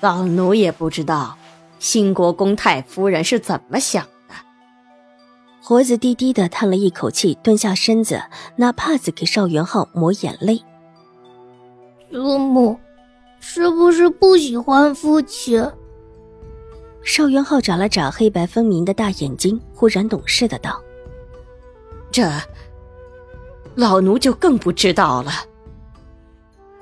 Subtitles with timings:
[0.00, 1.36] 老奴也不知道
[1.78, 4.34] 新国公太夫人是怎么想的。
[5.62, 8.22] 活子低低的叹了一口气，蹲下身子，
[8.56, 10.62] 拿帕子给邵元浩抹眼泪。
[12.10, 12.78] 祖母，
[13.40, 15.66] 是不是不喜欢父亲？
[17.02, 20.80] 邵元浩眨了眨黑白分明的大眼睛，忽然懂事的道
[22.12, 22.30] ：“这，
[23.74, 25.32] 老奴就更不知道了。”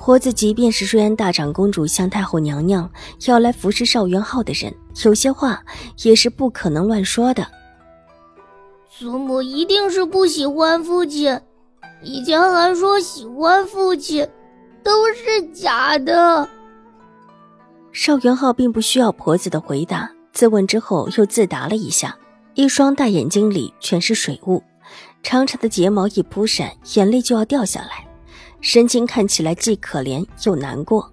[0.04, 2.90] 活子，即便是瑞安大长公主向太后娘娘
[3.24, 4.70] 要来服侍邵元浩的人，
[5.02, 5.64] 有些话
[6.02, 7.46] 也是不可能乱说的。
[8.90, 11.40] 祖母一定是不喜欢父亲，
[12.02, 14.28] 以前还说喜欢父亲，
[14.82, 16.46] 都是假的。
[17.90, 22.14] 邵元浩并不需要婆子的回答，自问之后又自答了一下，
[22.52, 24.62] 一双大眼睛里全是水雾，
[25.22, 28.03] 长长的睫毛一扑闪，眼泪就要掉下来。
[28.64, 31.12] 神情看起来既可怜又难过，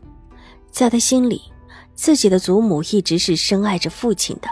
[0.71, 1.41] 在他心里，
[1.93, 4.47] 自己的祖母一直是深爱着父亲的，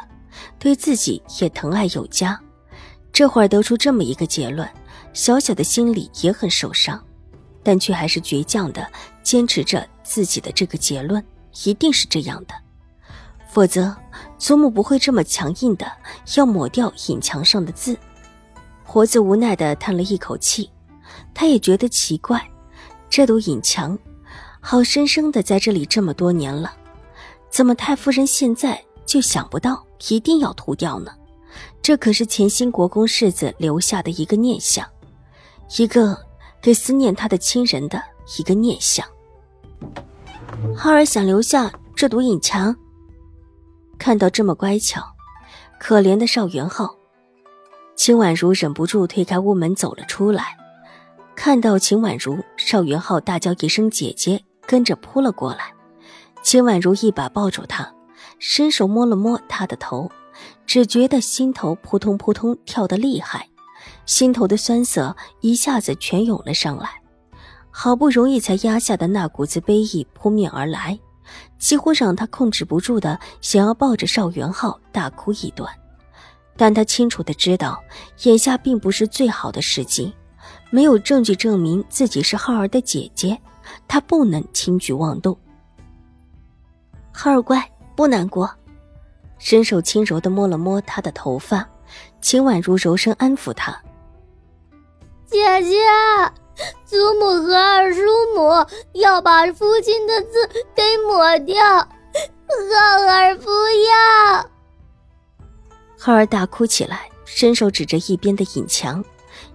[0.60, 2.38] 对自己也疼爱有加。
[3.14, 4.70] 这会儿得出这么一个结论，
[5.14, 7.02] 小小的心里也很受伤，
[7.64, 8.86] 但却还是倔强的
[9.24, 11.24] 坚持着自己的这个结论，
[11.64, 12.54] 一定是这样的，
[13.50, 13.96] 否则
[14.38, 15.90] 祖母不会这么强硬的
[16.36, 17.98] 要抹掉影墙上的字。
[18.84, 20.70] 活子无奈的叹了一口气，
[21.34, 22.46] 他也觉得奇怪。
[23.10, 23.98] 这堵隐墙，
[24.60, 26.74] 好生生的在这里这么多年了，
[27.50, 31.12] 怎么太夫人现在就想不到一定要涂掉呢？
[31.82, 34.88] 这可是前新国公世子留下的一个念想，
[35.78, 36.16] 一个
[36.62, 38.02] 给思念他的亲人的
[38.38, 39.06] 一个念想。
[40.76, 42.76] 浩儿想留下这堵隐墙，
[43.98, 45.02] 看到这么乖巧、
[45.80, 46.96] 可怜的邵元浩，
[47.96, 50.56] 秦婉如忍不住推开屋门走了出来。
[51.42, 55.74] 看到秦婉如，邵元浩大叫一声“姐姐”，跟着扑了过来。
[56.44, 57.90] 秦婉如一把抱住他，
[58.40, 60.12] 伸手摸了摸他的头，
[60.66, 63.48] 只觉得心头扑通扑通跳得厉害，
[64.06, 66.90] 心头的酸涩一下子全涌了上来，
[67.72, 71.00] 好不容易才压下的那股子悲意扑面而来，
[71.58, 75.74] 几乎让他控制不住的想要抱着邵元浩大哭一段。
[76.58, 77.82] 但他清楚的知道，
[78.24, 80.14] 眼下并不是最好的时机。
[80.70, 83.38] 没有证据证明自己是浩儿的姐姐，
[83.88, 85.38] 他不能轻举妄动。
[87.12, 87.64] 浩儿乖，
[87.96, 88.50] 不难过。
[89.40, 91.68] 伸手轻柔的摸了摸他的头发，
[92.22, 93.72] 秦婉如柔声安抚他
[95.26, 95.78] ：“姐姐，
[96.86, 98.02] 祖母和二叔
[98.36, 98.50] 母
[98.94, 104.50] 要把父亲的字给抹掉，浩儿不要。”
[105.98, 109.04] 浩儿大哭起来，伸手指着一边的隐墙。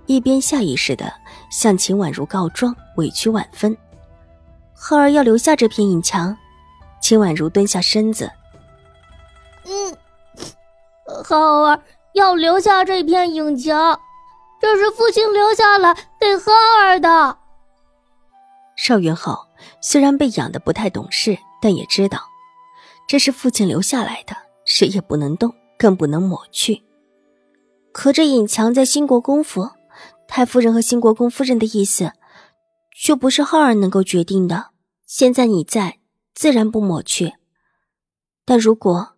[0.06, 1.12] 一边下意识的
[1.50, 3.76] 向秦婉如告状，委屈万分。
[4.74, 6.36] 浩儿要留下这片影墙。
[7.00, 8.30] 秦婉如蹲下身子，
[9.66, 9.96] 嗯，
[11.22, 11.78] 浩儿
[12.14, 14.00] 要留下这片影墙，
[14.58, 16.50] 这是父亲留下来给浩
[16.80, 17.36] 儿的。
[18.76, 19.46] 邵元浩
[19.82, 22.18] 虽然被养的不太懂事，但也知道
[23.06, 26.82] 这是父亲留下来的，谁也不能动，更不能抹去。
[27.92, 29.68] 可这隐墙在兴国公府。
[30.26, 32.12] 太夫人和新国公夫人的意思，
[33.04, 34.70] 就不是浩儿能够决定的。
[35.06, 35.98] 现在你在，
[36.34, 37.34] 自然不抹去。
[38.44, 39.14] 但如果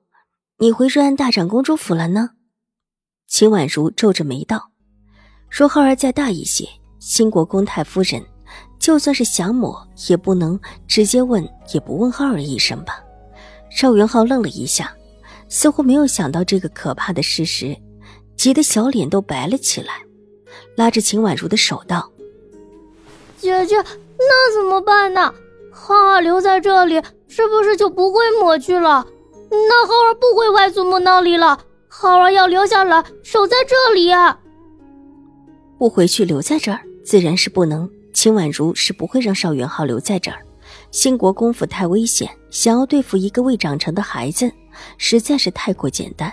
[0.59, 2.31] 你回瑞安大长公主府了呢？
[3.27, 4.71] 秦婉如皱着眉道
[5.50, 6.69] ：“说浩儿再大一些，
[6.99, 8.25] 新国公太夫人
[8.78, 13.02] 就算是想抹，也不能直接问，也不问浩儿一声吧？”
[13.69, 14.94] 邵元浩愣了一下，
[15.49, 17.76] 似乎没有想到这个可怕的事实，
[18.37, 20.06] 急得小脸都白了起来。
[20.76, 22.11] 拉着秦婉如的手道
[23.38, 23.76] ：“姐姐，
[24.19, 25.34] 那怎么办呢？
[25.73, 29.06] 浩儿留在这里，是不是就不会抹去了？
[29.50, 31.58] 那浩儿不回外祖母那里了，
[31.88, 34.38] 浩儿要留下来守在这里呀。
[35.78, 37.88] 不回去，留在这儿，自然是不能。
[38.12, 40.38] 秦婉如是不会让邵元浩留在这儿。
[40.90, 44.50] 兴国公府太危险，想要对付一个未长成的孩子，
[44.96, 46.32] 实在是太过简单。”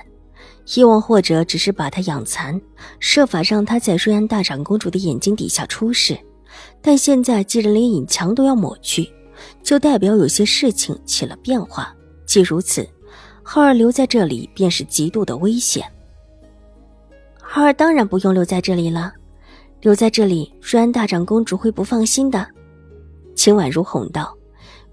[0.76, 2.60] 以往或者只是把他养残，
[3.00, 6.18] 设法让他在瑞安大长公主的眼睛底下出事，
[6.82, 9.12] 但现在既然连隐墙都要抹去，
[9.62, 11.94] 就代表有些事情起了变化。
[12.26, 12.88] 既如此，
[13.44, 15.86] 浩儿留在这里便是极度的危险。
[17.42, 19.14] 浩儿当然不用留在这里了，
[19.82, 22.48] 留在这里，瑞安大长公主会不放心的。
[23.36, 24.36] 秦婉如哄道。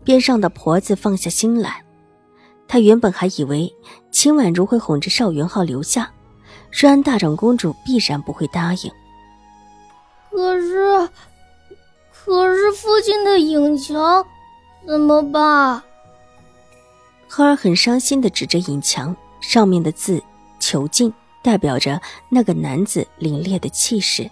[0.03, 1.85] 边上的婆子放下心来，
[2.67, 3.71] 她原本还以为
[4.21, 6.13] 秦婉如会哄着邵元浩留下，
[6.71, 8.93] 瑞安大长公主必然不会答应。
[10.31, 11.09] 可是，
[12.13, 14.23] 可是父亲的影墙
[14.87, 15.83] 怎么办？
[17.29, 20.23] 赫尔很伤心的指着影墙上面的字
[20.61, 21.11] “囚禁”，
[21.43, 24.31] 代表着那个男子凛冽的气势。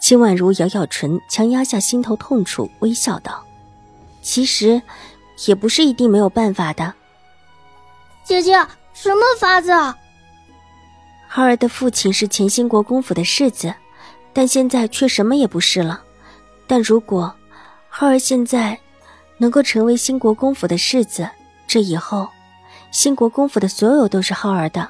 [0.00, 3.40] 秦婉如咬咬唇，强压下心头痛楚，微笑道
[4.20, 4.82] ：“其实，
[5.46, 6.92] 也不是一定没有办法的。”
[8.26, 8.54] 姐姐，
[8.92, 9.70] 什么法子？
[11.28, 13.72] 浩儿的父亲是前兴国公府的世子，
[14.32, 16.02] 但现在却什么也不是了。
[16.66, 17.34] 但如果
[17.88, 18.78] 浩儿现在
[19.38, 21.28] 能够成为兴国公府的世子，
[21.66, 22.28] 这以后，
[22.90, 24.88] 兴国公府的所有都是浩儿的，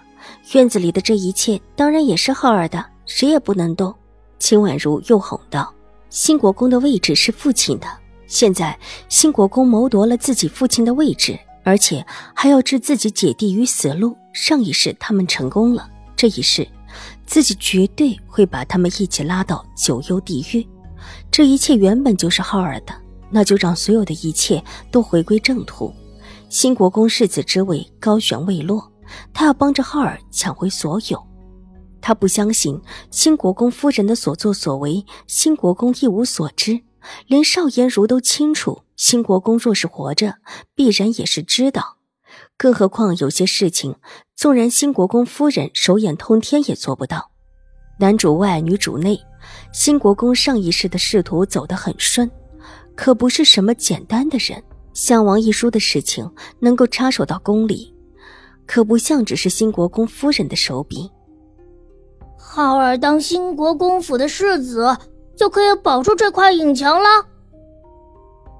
[0.52, 3.94] 院子里的这一切当然也是浩儿的，谁也不能动。
[4.38, 5.72] 秦婉如又哄道
[6.10, 7.86] ：“兴国公的位置是父亲的，
[8.26, 8.76] 现在
[9.08, 12.04] 兴国公谋夺了自己父亲的位置，而且
[12.34, 14.16] 还要置自己姐弟于死路。
[14.32, 16.66] 上一世他们成功了，这一世，
[17.26, 20.66] 自己绝对会把他们一起拉到九幽地狱。
[21.30, 22.94] 这一切原本就是浩儿的，
[23.30, 25.92] 那就让所有的一切都回归正途。”
[26.48, 28.92] 新国公世子之位高悬未落，
[29.32, 31.22] 他要帮着浩儿抢回所有。
[32.00, 32.80] 他不相信
[33.10, 36.80] 新国公夫人的所作所为，新国公一无所知，
[37.26, 38.82] 连邵颜如都清楚。
[39.02, 40.36] 新国公若是活着，
[40.76, 41.96] 必然也是知道。
[42.56, 43.96] 更何况有些事情，
[44.36, 47.32] 纵然新国公夫人手眼通天也做不到。
[47.98, 49.20] 男主外，女主内，
[49.72, 52.30] 新国公上一世的仕途走得很顺，
[52.94, 54.62] 可不是什么简单的人。
[54.94, 57.92] 像王一书的事情能够插手到宫里，
[58.66, 61.10] 可不像只是新国公夫人的手笔。
[62.38, 64.96] 浩儿当新国公府的世子，
[65.36, 67.31] 就可以保住这块影墙了。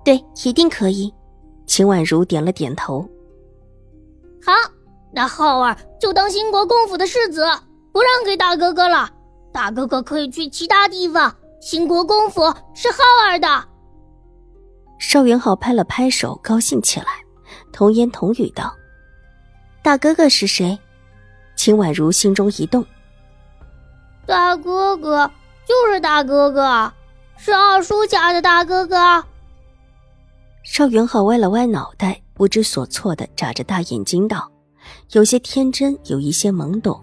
[0.04, 1.12] 对，一定可以。
[1.66, 3.08] 秦婉如点了点头。
[4.44, 4.52] 好，
[5.12, 7.44] 那浩儿就当新国公府的世子，
[7.93, 9.08] 不让给大哥哥了。
[9.52, 12.43] 大哥哥可以去其他地方，新国公府
[12.75, 13.64] 是浩儿的。
[14.99, 17.06] 邵元浩拍了拍手，高兴起来，
[17.72, 18.75] 童言童语道
[19.82, 20.78] ：“大哥哥是谁？”
[21.54, 22.84] 秦婉如心中一动
[24.26, 25.31] ：“大哥哥
[25.66, 26.93] 就是大哥哥，
[27.37, 29.25] 是二叔家的大哥哥。”
[30.62, 34.50] 邵元浩歪了歪脑袋，不知所措的眨着大眼睛道
[35.12, 37.03] ：“有些天真，有一些懵懂，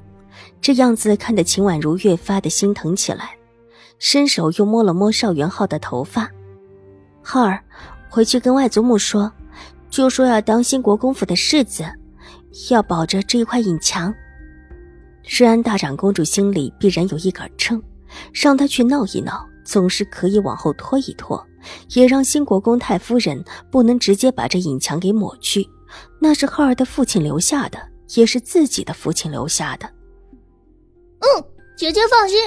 [0.61, 3.35] 这样子看得秦婉如越发的心疼起来，
[3.99, 6.29] 伸手又摸了摸邵元浩的头发。”
[7.21, 7.61] 浩儿，
[8.09, 9.29] 回去跟外祖母说，
[9.89, 11.83] 就说要当新国公府的世子，
[12.69, 14.13] 要保着这一块隐墙。
[15.37, 17.83] 瑞安大长公主心里必然有一杆秤，
[18.33, 21.45] 让她去闹一闹，总是可以往后拖一拖，
[21.89, 25.69] 也让新国公太夫人不能直接把这隐墙给抹去。
[26.19, 27.77] 那是浩儿的父亲留下的，
[28.15, 29.85] 也是自己的父亲留下的。
[31.19, 31.45] 嗯，
[31.77, 32.39] 姐姐放心，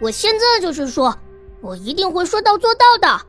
[0.00, 1.12] 我现在就是说，
[1.60, 3.26] 我一定会说到做到的。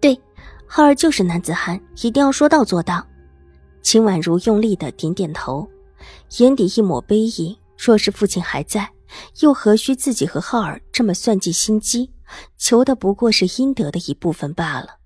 [0.00, 0.18] 对
[0.66, 3.06] 浩儿就是男子汉，一定要说到做到。
[3.82, 5.68] 秦婉如用力的点点头，
[6.38, 7.58] 眼底一抹悲意。
[7.76, 8.88] 若是父亲还在，
[9.40, 12.10] 又何须自己和浩儿这么算计心机？
[12.56, 14.98] 求的不过是应得的一部分罢了。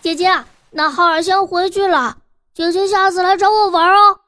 [0.00, 2.18] 姐姐，那浩儿先回去了，
[2.54, 4.20] 姐姐下次来找我玩哦。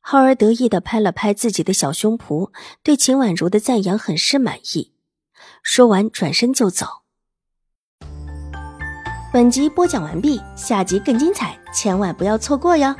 [0.00, 2.50] 浩儿得意的拍了拍自己的小胸脯，
[2.82, 4.92] 对秦婉如的赞扬很是满意。
[5.62, 6.86] 说完，转身就走。
[9.32, 12.94] 本集播讲完毕，下集更精彩，千万不要错过哟！